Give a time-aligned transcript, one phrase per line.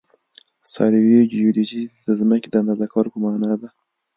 [0.73, 3.69] سروي جیودیزي د ځمکې د اندازه کولو په مانا ده